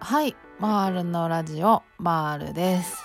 [0.00, 3.04] はいマールのラジオマールです。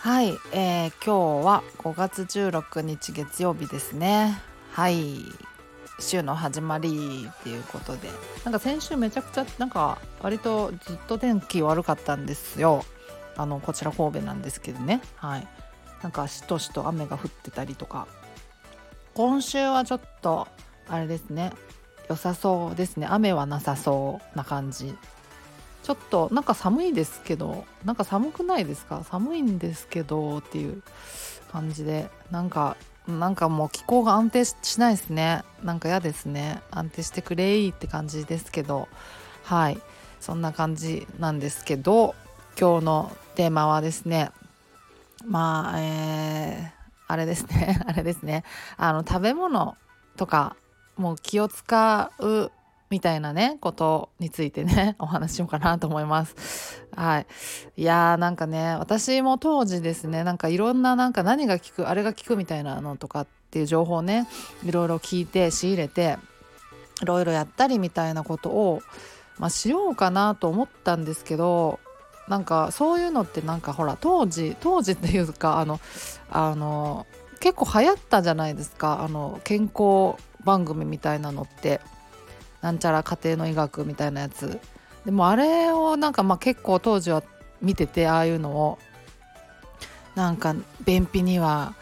[0.00, 4.38] はい、えー、今日は5月16日月曜日ですね。
[4.72, 5.22] はい
[5.98, 8.10] 週の始まりっていうことで。
[8.44, 12.84] なんか先週めちゃくちゃなんか割とずっと天気悪かったんですよ。
[13.38, 15.00] あのこちら神戸なんですけどね。
[15.16, 15.48] はい。
[16.02, 18.06] なんかしとしと雨が降ってたりとか。
[19.14, 20.48] 今週はちょっと
[20.88, 21.52] あれですね。
[22.08, 23.06] 良さそうですね。
[23.08, 24.94] 雨はなさそうな感じ。
[25.82, 29.02] ちょっとなんか寒いですけどなんか寒くないですか？
[29.04, 30.82] 寒いんですけどっていう
[31.52, 32.10] 感じで。
[32.30, 32.76] なんか
[33.08, 35.42] なんかもう気候が安定しないですね。
[35.62, 36.60] なんか嫌ですね。
[36.70, 38.88] 安定してくれいって感じですけど。
[39.44, 39.80] はい。
[40.20, 42.14] そんな感じなんですけど
[42.58, 44.30] 今日のテーマはですね。
[45.24, 46.79] まあえー、
[47.10, 47.80] あれですね。
[47.86, 48.44] あれですね。
[48.76, 49.76] あの食べ物
[50.16, 50.56] とか
[50.96, 52.50] もう気を使う
[52.88, 56.84] みたいなねことについてね お話しようかなと思います。
[56.94, 57.26] はい、
[57.76, 64.28] いやーなんかね私も当時ですねなんかいろんななんか何が効くあれが効くみたいなのとかっていう情報をね
[64.64, 66.16] いろいろ聞いて仕入れて
[67.02, 68.82] いろいろやったりみたいなことを、
[69.38, 71.80] まあ、しようかなと思ったんですけど
[72.30, 75.80] なんかそういうのってなんかほら当時当時っていうかあの
[76.30, 77.06] あの
[77.40, 79.02] 結構流行ったじゃないですか。
[79.02, 80.14] あの健康
[80.44, 81.82] 番組みたいなのって。
[82.62, 84.60] なんちゃら家庭の医学みたいなやつ。
[85.04, 87.22] でもあれをなんかまあ結構当時は
[87.62, 88.78] 見ててああいうのを。
[90.14, 91.74] なんか便秘には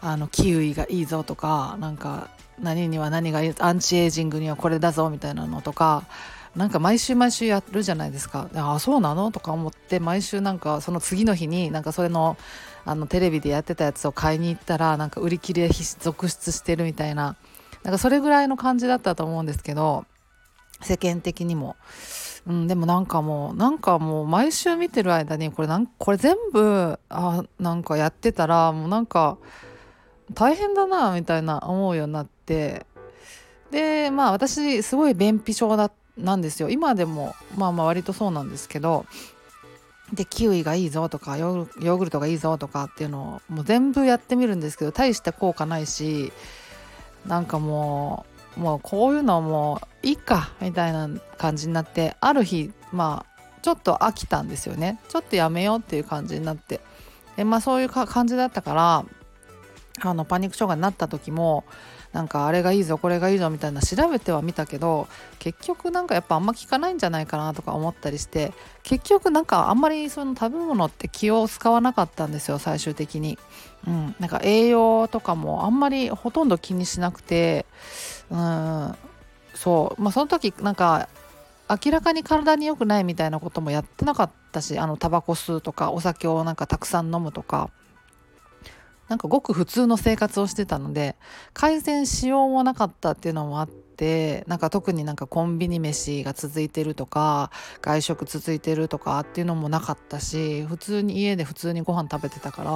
[0.00, 2.28] あのキウイがいいぞとかなんか
[2.60, 6.02] 何には何がいいアンチエイジングにはこれだぞみたいなのとか
[6.56, 8.48] なんか毎週毎週やるじゃないですか。
[8.54, 9.30] ああそうなの？
[9.30, 12.38] とか思って毎週なんかその次の日になんかそれの
[12.86, 17.36] あのテレビでやってたやつを買いに行ったらなんか売り切れ続出してるみたいな。
[17.82, 20.06] なんかそれぐらいの感じだったと思うんですけど
[20.80, 21.76] 世間的にも。
[22.46, 29.36] うん、でもなんかもうなんかもう毎週見てる間にこれなんこれ全部あなんかやってたらもうなんか
[30.32, 32.86] 大変だなみたいな思うようになって。
[33.70, 36.70] でまあ私すごい便秘症だったなんですよ。
[36.70, 39.06] 今でもまあまあ割とそうなんですけど
[40.12, 46.32] でキウイがいいぞとかヨーグルトがいいぞとかっていうのをもう全部やってみるんですけど大して効果ないし
[47.26, 48.24] なんかも
[48.56, 55.00] うもうこういうのもういいかみたいな感じになってある日まあちょっと飽きたんですよね。
[55.08, 56.80] ちょっとやめようっていう感じになって。
[57.36, 59.04] でまあそういう感じだったから
[60.00, 61.64] あのパニック障害になった時も
[62.12, 65.08] なんかあれがいいぞこれがいいぞみたいな調べてはみたけど
[65.38, 68.52] 結局なんかやっぱあんま効かないんじゃないかなとか思ったりして
[68.82, 73.38] 結局なんかあんまりその食べ物って気を使わなかったんですよ最終的に。
[73.86, 77.66] うん、なんか栄養とかもあんまりほとんど気にしなくて。
[78.30, 78.96] うん。
[79.54, 80.02] そう。
[80.02, 81.08] まあその時なんか
[81.68, 87.70] 明らかに体に良くないみたいなこともやってなかったしあのタバコ吸うとかお酒をなんかたくさん飲むとか。
[89.08, 91.16] なんかごく普通の生活をしてたので
[91.52, 97.50] 改善しようもなかったっていうのもあってなんか特になんかコンビニ飯が続いてるとか
[97.82, 102.70] 外食続いてるとかっていうのもなかったし普通に家で普通にご飯食べてたから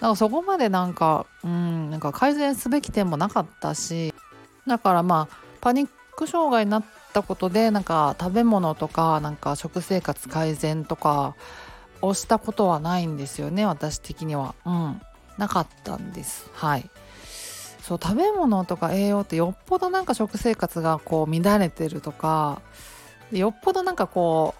[0.00, 4.14] なんかそこまでなんかうんなんか改善すべき点もなかったし
[4.66, 11.34] だからまあパニック障害になったことでなんか食べ物とかなんか食生活改善とか
[12.02, 14.54] をしたことはないんですよね私的には。
[14.64, 15.00] うん
[15.38, 16.50] なかったんです。
[16.52, 16.88] はい。
[17.86, 22.60] そう食べ物とか栄養ってよっぽどなんか食生活がこう乱れてるとか
[23.30, 24.56] よっぽどなんかこ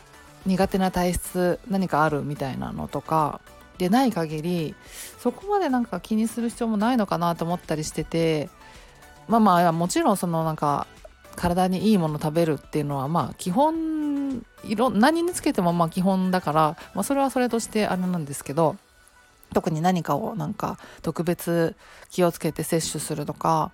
[0.46, 3.40] う苦手な体質何かあるみたいなのとか
[3.78, 4.74] でない限り
[5.18, 8.48] そこまでなんか気にする必要もないのかなと思ったりしてて
[9.26, 10.86] まあまあもちろんそのなんか
[11.34, 18.76] 体にいいもの食べるっていうのはまあ基本いろ何につけてもまあ基本だから、まあ、それはそれとしてあれなんですけど
[19.52, 21.76] 特に何かをなんか特別
[22.10, 23.72] 気をつけて摂取するとか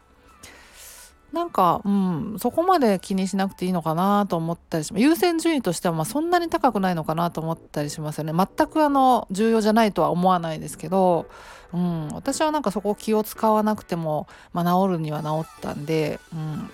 [1.32, 11.26] なんか、うん、そこまで気にしなくていいのかなと思ったりします優先順位としてはまあそんなに高くないのかなと思ったりしますよね全くあの重要じゃないとは思わないですけど、
[11.72, 16.70] うん、私はなんかそこ気を使わなくても、まあ、治るには治ったんで、うん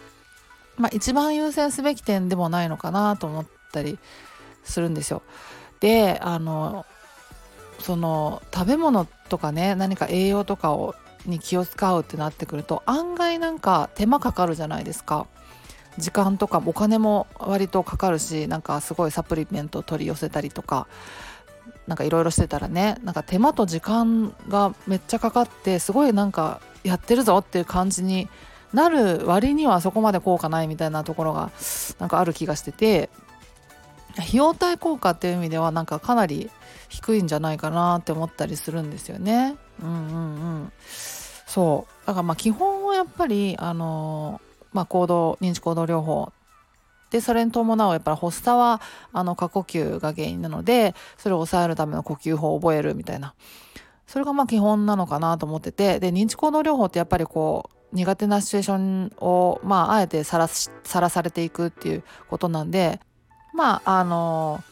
[0.76, 3.98] まあ、一番優先すべき点でもないのかなと思ったり
[4.64, 5.22] するんですよ。
[5.80, 6.84] であの
[7.80, 10.94] その食べ物とかね何か栄養とかを
[11.26, 15.26] に気を使うってなってくると案外なんか手間かかるじゃないですか。
[15.98, 20.86] 時間とかお金も割とかかるしなんかすごいサプリメント取り寄せたりとか
[21.88, 28.28] なんかいろいろしてたらねなんか手間と時間がめっちゃかかってすごいなんかやってるぞっていう感じに
[28.72, 31.50] なる割にはそこまで効果ないみたいなところが
[31.98, 33.10] なんかある気がしてて
[34.18, 36.50] 費用対効果っていう意味ではなんかかなり
[36.98, 39.54] 低いんじゃないかなって思ったりするんですよね。
[39.80, 40.72] うんうんうん。
[41.46, 42.06] そう。
[42.06, 44.40] だからまあ基本はやっぱりあの
[44.72, 46.32] まあ行動認知行動療法。
[47.10, 48.82] でそれに伴うやっぱり発作は
[49.14, 53.34] あの過呼吸が原因なのでそれを抑えるための呼吸法を覚えるみたいな。
[54.06, 60.70] それがまあ基本なのかなと思っててで認知行動療法ってやっぱりこう苦手なシチュエーションをまああえてさらさ
[61.00, 63.00] らされていくっていうことなんで
[63.54, 64.64] まああの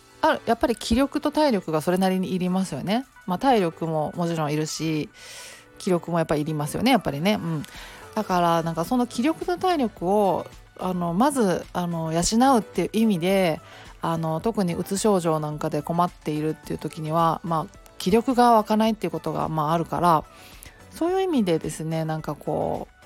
[0.47, 3.07] やっぱり気力と体力がそれなりにいりますよね。
[3.27, 5.09] まあ、体力ももちろんいるし
[5.79, 7.35] 気力もやっぱりいりますよねやっぱりね。
[7.35, 7.63] うん、
[8.15, 10.47] だからなんかその気力と体力を
[10.79, 13.61] あのまずあの養うっていう意味で
[14.03, 20.25] あの特にうつ症状なんかで困っているっていう時には、まあ、気力が湧かないっていうことが、まあ、あるから
[20.91, 22.97] そういう意味でですねなんかこう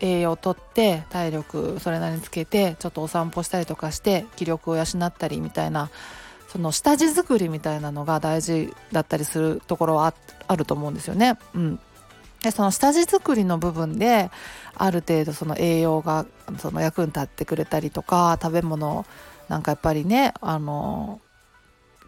[0.00, 5.90] 栄養をとって体力それなりにつけてちょっとお散歩したりとかして気力を養ったりみたいな
[6.52, 10.12] その下地作りみたいなのが大事だったりするところは
[10.48, 11.38] あると思うんですよね。
[11.54, 11.80] うん、
[12.42, 14.30] でその下地作りの部分で
[14.74, 16.26] ある程度その栄養が
[16.58, 19.06] その役に立ってくれたりとか食べ物
[19.48, 21.22] なんかやっぱりねあの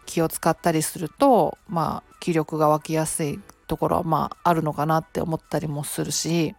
[0.05, 6.53] 気を使ったりするとまあ気力が湧きやすいところはまああるのかなって思ったりもするし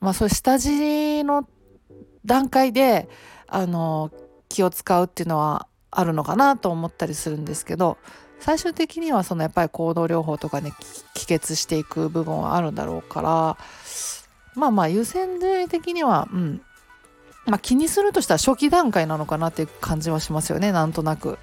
[0.00, 1.46] まあそういう下地の
[2.24, 3.10] 段階で
[3.46, 4.10] あの
[4.48, 7.98] 気を使うっていうのはあるのかなと思ったりするんですけど
[8.40, 10.72] 最終的にはそのやっぱり行動療法とかね
[11.14, 13.56] 帰結していく部分はあるんだろうから
[14.54, 16.60] まあまあ優先順位的にはうん。
[17.44, 20.70] まあ気にするとしたら初期段階なのかなっていう感じはしますよね。
[20.70, 21.38] なんとなく。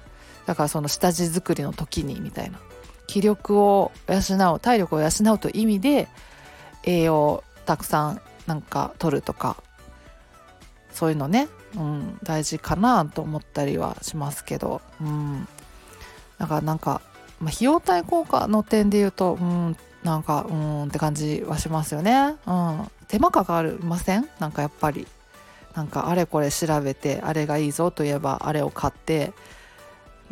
[0.46, 2.58] だからその下地作りの時にみたいな。
[3.06, 6.08] 気力を養う体力を養うという意味で
[6.84, 9.56] 栄養をたくさんなんか取るとか
[10.92, 15.48] そういうのね、うん、大事かなと思ったりはしますけど、うん、
[16.38, 17.00] だからなんか、
[17.40, 22.36] まあ、費用対効果の点で言うと、うん、なんかうんって感じはしますよね。
[22.46, 24.28] うん、手間かかりません？
[24.38, 25.06] なんかやっぱり。
[25.72, 29.32] なんかあれこれ調べてあれがいいぞといえばあれを買って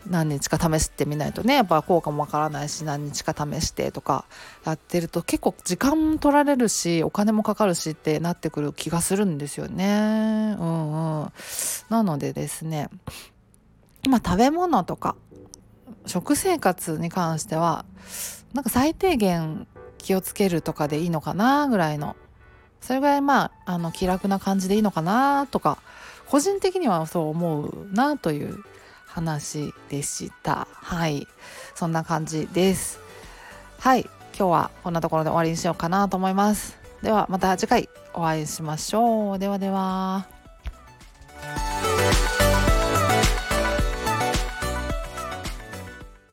[0.07, 4.25] 何日か試してみないとねやっぱ効果もわからないし何日か試してとか
[4.65, 10.57] やってると結構時間取られるしお金もかかるしってなってくる気がするんですよね。
[10.59, 11.33] うんうん、
[11.89, 12.89] なのでですね
[14.05, 15.17] 今食べ物とか
[16.07, 17.85] 食生活に関しては
[18.55, 19.67] なんか最低限
[19.99, 22.17] 気をつけるとかでいいのかなぐらいの
[22.81, 25.79] それぐらいまああの気楽な感じでいいのかなとか
[26.29, 28.63] 個人的にはそう思うなという
[29.19, 30.69] 話でした。
[30.73, 31.27] はい。
[31.75, 33.01] そんな感じです。
[33.79, 34.03] はい。
[34.37, 36.79] 今日はこんなところで終わりにしようかなと思います。
[37.03, 39.39] ではまた次回お会いしましょう。
[39.39, 40.38] ではでは。